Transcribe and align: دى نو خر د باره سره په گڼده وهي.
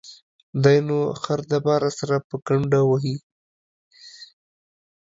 دى 0.63 0.75
نو 0.87 0.97
خر 1.21 1.39
د 1.51 1.53
باره 1.65 1.89
سره 1.99 2.15
په 2.27 2.35
گڼده 2.47 2.81
وهي. 2.89 3.15